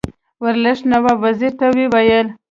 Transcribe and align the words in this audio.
ورلسټ 0.43 0.81
نواب 0.91 1.17
وزیر 1.25 1.51
ته 1.59 1.65
وویل. 1.75 2.27